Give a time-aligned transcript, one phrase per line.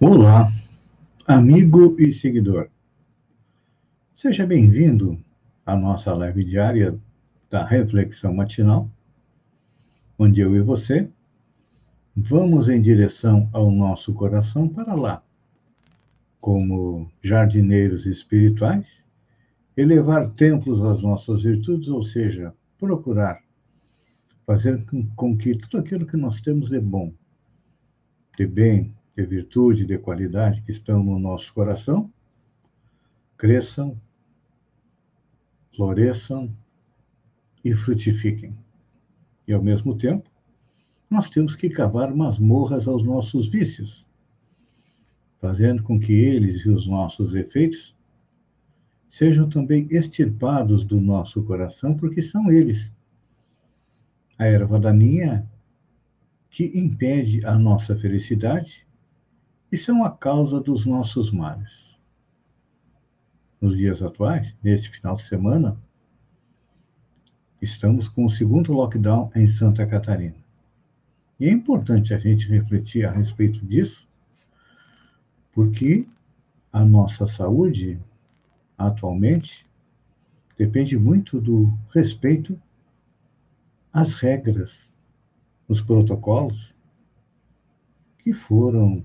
[0.00, 0.48] Olá,
[1.26, 2.70] amigo e seguidor.
[4.14, 5.18] Seja bem-vindo
[5.66, 6.96] à nossa live diária
[7.50, 8.88] da Reflexão Matinal,
[10.16, 11.10] onde eu e você
[12.14, 15.20] vamos em direção ao nosso coração para lá,
[16.40, 18.86] como jardineiros espirituais,
[19.76, 23.42] elevar templos às nossas virtudes, ou seja, procurar
[24.46, 24.86] fazer
[25.16, 27.12] com que tudo aquilo que nós temos de bom,
[28.36, 32.08] de bem, de virtude, de qualidade que estão no nosso coração,
[33.36, 34.00] cresçam,
[35.74, 36.54] floresçam
[37.64, 38.56] e frutifiquem.
[39.48, 40.30] E, ao mesmo tempo,
[41.10, 44.06] nós temos que cavar masmorras aos nossos vícios,
[45.40, 47.96] fazendo com que eles e os nossos efeitos
[49.10, 52.92] sejam também extirpados do nosso coração, porque são eles
[54.38, 55.44] a erva daninha
[56.50, 58.86] que impede a nossa felicidade
[59.70, 61.88] e são a causa dos nossos males.
[63.60, 65.78] Nos dias atuais, neste final de semana,
[67.60, 70.36] estamos com o segundo lockdown em Santa Catarina.
[71.38, 74.08] E é importante a gente refletir a respeito disso,
[75.52, 76.06] porque
[76.72, 78.00] a nossa saúde,
[78.76, 79.66] atualmente,
[80.56, 82.60] depende muito do respeito
[83.92, 84.88] às regras,
[85.68, 86.74] os protocolos
[88.18, 89.04] que foram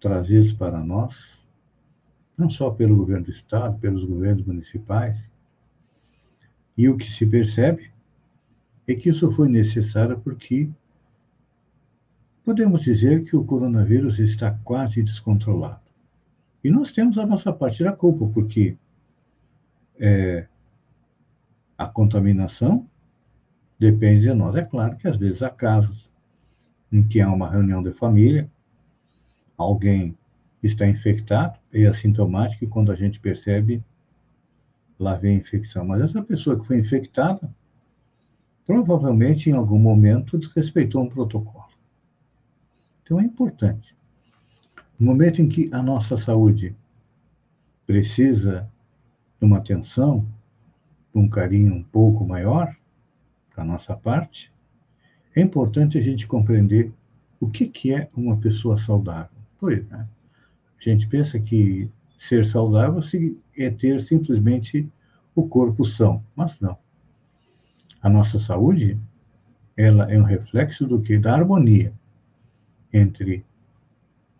[0.00, 1.38] trazidos para nós,
[2.36, 5.28] não só pelo governo do Estado, pelos governos municipais.
[6.76, 7.90] E o que se percebe
[8.86, 10.68] é que isso foi necessário porque
[12.44, 15.80] podemos dizer que o coronavírus está quase descontrolado.
[16.62, 18.76] E nós temos a nossa parte da culpa, porque
[19.98, 20.46] é,
[21.78, 22.88] a contaminação
[23.78, 24.54] depende de nós.
[24.54, 26.10] É claro que às vezes há casos
[26.92, 28.50] em que há uma reunião de família
[29.56, 30.16] alguém
[30.62, 33.82] está infectado é assintomático e quando a gente percebe,
[34.98, 35.84] lá vem a infecção.
[35.84, 37.54] Mas essa pessoa que foi infectada,
[38.66, 41.66] provavelmente em algum momento desrespeitou um protocolo.
[43.02, 43.94] Então é importante.
[44.98, 46.74] No momento em que a nossa saúde
[47.86, 48.68] precisa
[49.38, 50.26] de uma atenção,
[51.14, 52.74] de um carinho um pouco maior
[53.54, 54.52] da nossa parte,
[55.34, 56.92] é importante a gente compreender
[57.38, 59.36] o que, que é uma pessoa saudável.
[59.66, 59.96] Pois é.
[59.96, 60.08] A
[60.78, 63.00] gente pensa que ser saudável
[63.58, 64.88] é ter simplesmente
[65.34, 66.78] o corpo são, mas não.
[68.00, 68.96] A nossa saúde,
[69.76, 71.18] ela é um reflexo do que?
[71.18, 71.92] Da harmonia
[72.92, 73.44] entre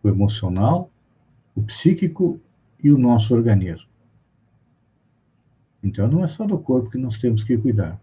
[0.00, 0.92] o emocional,
[1.56, 2.40] o psíquico
[2.80, 3.88] e o nosso organismo.
[5.82, 8.00] Então, não é só do corpo que nós temos que cuidar.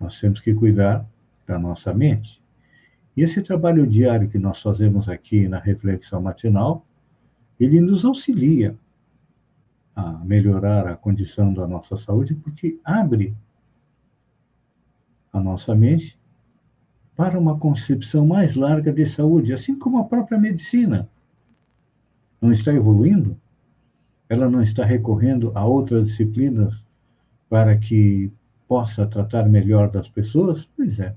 [0.00, 1.06] Nós temos que cuidar
[1.46, 2.42] da nossa mente.
[3.16, 6.84] E esse trabalho diário que nós fazemos aqui na reflexão matinal,
[7.58, 8.76] ele nos auxilia
[9.94, 13.34] a melhorar a condição da nossa saúde, porque abre
[15.32, 16.18] a nossa mente
[17.16, 21.08] para uma concepção mais larga de saúde, assim como a própria medicina
[22.38, 23.40] não está evoluindo,
[24.28, 26.84] ela não está recorrendo a outras disciplinas
[27.48, 28.30] para que
[28.68, 30.68] possa tratar melhor das pessoas?
[30.76, 31.14] Pois é.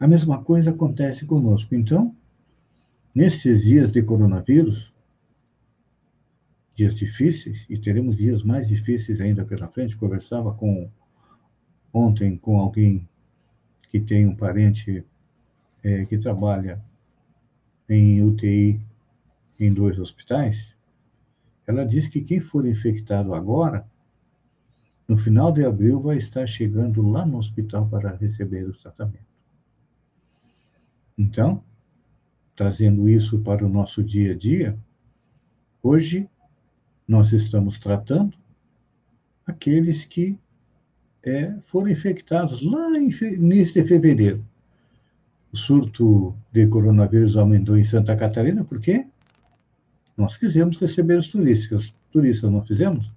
[0.00, 1.74] A mesma coisa acontece conosco.
[1.74, 2.16] Então,
[3.14, 4.90] nesses dias de coronavírus,
[6.74, 10.90] dias difíceis, e teremos dias mais difíceis ainda pela frente, conversava com
[11.92, 13.06] ontem com alguém
[13.90, 15.04] que tem um parente
[15.82, 16.82] é, que trabalha
[17.86, 18.80] em UTI
[19.58, 20.74] em dois hospitais,
[21.66, 23.86] ela disse que quem for infectado agora,
[25.06, 29.29] no final de abril, vai estar chegando lá no hospital para receber o tratamento.
[31.20, 31.62] Então,
[32.56, 34.74] trazendo isso para o nosso dia a dia,
[35.82, 36.26] hoje
[37.06, 38.38] nós estamos tratando
[39.46, 40.38] aqueles que
[41.22, 44.42] é, foram infectados lá em início de fevereiro.
[45.52, 49.06] O surto de coronavírus aumentou em Santa Catarina, por quê?
[50.16, 51.94] Nós quisemos receber os turistas.
[52.10, 53.12] Turistas não fizemos?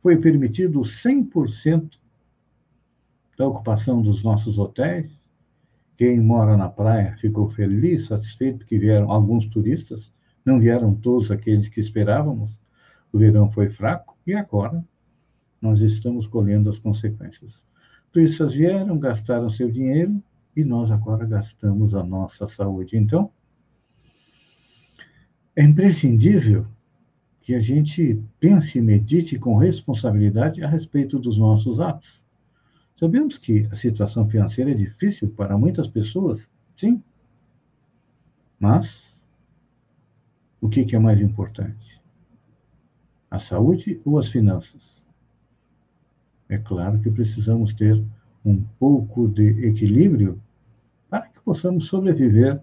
[0.00, 1.90] Foi permitido 100%
[3.36, 5.10] da ocupação dos nossos hotéis,
[5.96, 10.12] quem mora na praia ficou feliz, satisfeito, porque vieram alguns turistas,
[10.44, 12.50] não vieram todos aqueles que esperávamos.
[13.12, 14.84] O verão foi fraco e agora
[15.60, 17.54] nós estamos colhendo as consequências.
[18.12, 20.22] Turistas vieram, gastaram seu dinheiro
[20.54, 22.96] e nós agora gastamos a nossa saúde.
[22.96, 23.30] Então,
[25.54, 26.66] é imprescindível
[27.40, 32.20] que a gente pense e medite com responsabilidade a respeito dos nossos atos.
[32.98, 36.48] Sabemos que a situação financeira é difícil para muitas pessoas,
[36.78, 37.02] sim.
[38.58, 39.02] Mas
[40.60, 42.00] o que, é mais importante?
[43.30, 44.82] A saúde ou as finanças?
[46.48, 48.02] É claro que precisamos ter
[48.42, 50.40] um pouco de equilíbrio
[51.10, 52.60] para que possamos sobreviver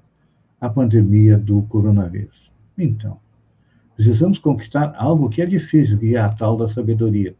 [0.59, 2.51] à pandemia do coronavírus.
[2.75, 3.19] Então,
[3.95, 7.35] precisamos conquistar algo que é difícil, que é a tal da sabedoria.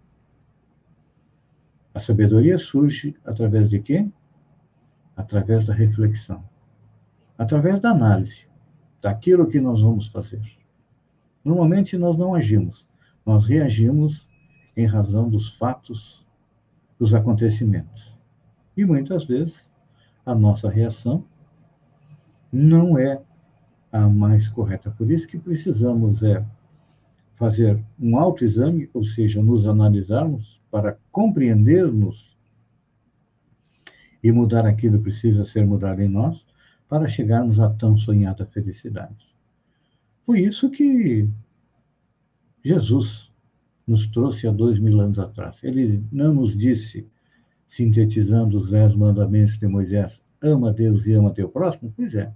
[1.94, 4.10] A sabedoria surge através de quê?
[5.16, 6.44] Através da reflexão,
[7.38, 8.48] através da análise
[9.02, 10.42] daquilo que nós vamos fazer.
[11.44, 12.88] Normalmente nós não agimos,
[13.26, 14.28] nós reagimos
[14.76, 16.26] em razão dos fatos,
[16.98, 18.16] dos acontecimentos.
[18.76, 19.54] E muitas vezes
[20.26, 21.26] a nossa reação
[22.52, 23.22] não é
[23.92, 24.90] a mais correta.
[24.90, 26.44] Por isso que precisamos é
[27.36, 32.38] fazer um autoexame, ou seja, nos analisarmos para compreendermos
[34.24, 36.46] e mudar aquilo que precisa ser mudado em nós
[36.88, 39.28] para chegarmos à tão sonhada felicidade.
[40.26, 41.28] Foi isso que
[42.64, 43.30] Jesus
[43.86, 45.58] nos trouxe há dois mil anos atrás.
[45.62, 47.06] Ele não nos disse,
[47.68, 51.94] sintetizando os dez mandamentos de Moisés, ama Deus e ama teu próximo?
[51.96, 52.34] Pois é.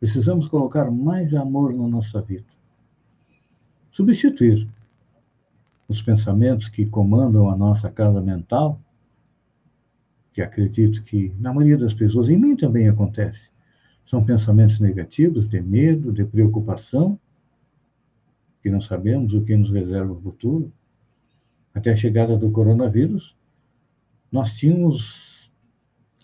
[0.00, 2.46] Precisamos colocar mais amor na nossa vida.
[3.94, 4.68] Substituir
[5.86, 8.80] os pensamentos que comandam a nossa casa mental,
[10.32, 13.42] que acredito que na maioria das pessoas, em mim também acontece,
[14.04, 17.16] são pensamentos negativos, de medo, de preocupação,
[18.60, 20.72] que não sabemos o que nos reserva o futuro.
[21.72, 23.36] Até a chegada do coronavírus,
[24.32, 25.52] nós tínhamos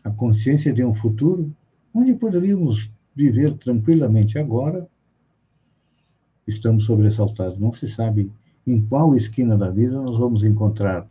[0.03, 1.55] a consciência de um futuro
[1.95, 4.41] onde poderíamos viver tranquilamente.
[4.41, 4.89] Agora,
[6.47, 7.59] estamos sobressaltados.
[7.59, 8.31] Não se sabe
[8.67, 11.07] em qual esquina da vida nós vamos encontrar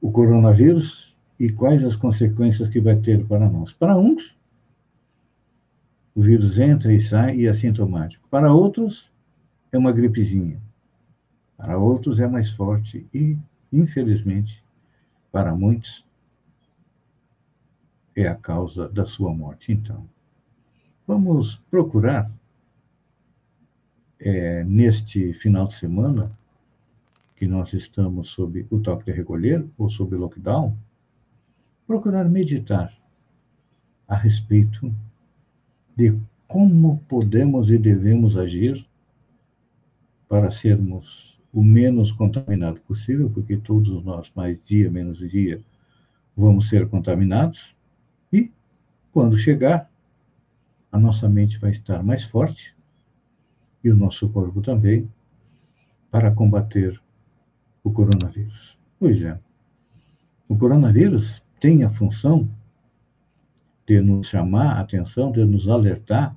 [0.00, 3.72] o coronavírus e quais as consequências que vai ter para nós.
[3.72, 4.36] Para uns,
[6.14, 8.26] o vírus entra e sai e é sintomático.
[8.28, 9.10] Para outros,
[9.72, 10.60] é uma gripezinha.
[11.56, 13.36] Para outros, é mais forte e,
[13.72, 14.62] infelizmente,
[15.32, 16.04] para muitos,
[18.14, 19.72] é a causa da sua morte.
[19.72, 20.08] Então,
[21.06, 22.30] vamos procurar,
[24.24, 26.32] é, neste final de semana,
[27.36, 30.74] que nós estamos sob o toque de recolher ou sob lockdown,
[31.86, 32.96] procurar meditar
[34.08, 34.90] a respeito
[35.94, 36.18] de
[36.48, 38.86] como podemos e devemos agir
[40.26, 45.62] para sermos o menos contaminado possível, porque todos nós, mais dia, menos dia,
[46.34, 47.74] vamos ser contaminados.
[48.32, 48.50] E,
[49.12, 49.90] quando chegar,
[50.90, 52.73] a nossa mente vai estar mais forte
[53.84, 55.08] e o nosso corpo também
[56.10, 56.98] para combater
[57.82, 58.78] o coronavírus.
[58.98, 59.38] Pois é,
[60.48, 62.48] o coronavírus tem a função
[63.86, 66.34] de nos chamar a atenção, de nos alertar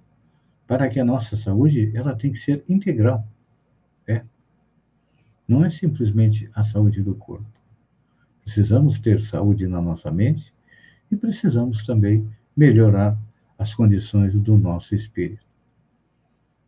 [0.67, 3.25] para que a nossa saúde ela tem que ser integral.
[4.05, 4.23] É.
[5.47, 7.47] Não é simplesmente a saúde do corpo.
[8.43, 10.53] Precisamos ter saúde na nossa mente
[11.09, 13.17] e precisamos também melhorar
[13.57, 15.46] as condições do nosso espírito.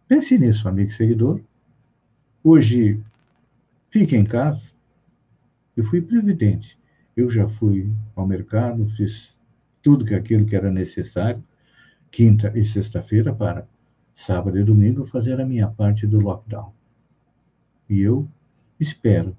[0.09, 1.39] Pense nisso, amigo seguidor.
[2.43, 2.99] Hoje,
[3.91, 4.59] fique em casa.
[5.77, 6.79] Eu fui previdente.
[7.15, 9.31] Eu já fui ao mercado, fiz
[9.83, 11.43] tudo aquilo que era necessário,
[12.09, 13.67] quinta e sexta-feira, para
[14.15, 16.73] sábado e domingo fazer a minha parte do lockdown.
[17.87, 18.27] E eu
[18.79, 19.37] espero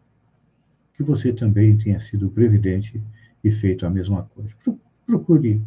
[0.95, 3.03] que você também tenha sido previdente
[3.43, 4.55] e feito a mesma coisa.
[5.05, 5.61] Procure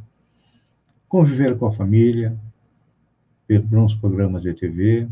[1.10, 2.40] conviver com a família,
[3.54, 5.08] ver bons programas de TV,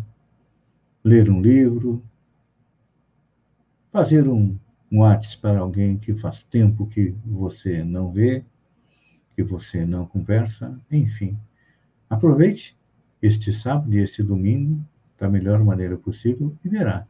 [1.03, 2.03] ler um livro,
[3.91, 4.57] fazer um,
[4.91, 8.43] WhatsApp para alguém que faz tempo que você não vê,
[9.35, 11.37] que você não conversa, enfim.
[12.09, 12.75] Aproveite
[13.21, 14.83] este sábado e este domingo
[15.19, 17.05] da melhor maneira possível e verá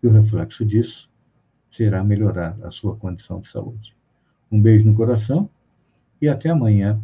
[0.00, 1.10] que o reflexo disso
[1.70, 3.94] será melhorar a sua condição de saúde.
[4.50, 5.48] Um beijo no coração
[6.22, 7.00] e até amanhã,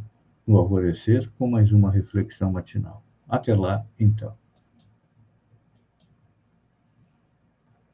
[0.47, 3.05] no alvorecer, com mais uma reflexão matinal.
[3.31, 4.40] Até lá, então.